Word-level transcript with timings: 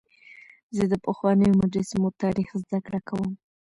زه 0.75 0.83
د 0.91 0.93
پخوانیو 1.05 1.57
مجسمو 1.61 2.09
تاریخ 2.23 2.49
زدهکړه 2.63 2.99
کوم. 3.09 3.31